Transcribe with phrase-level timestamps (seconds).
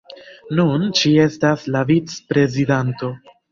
[0.59, 3.15] Nun ŝi estas la vic-prezidanto.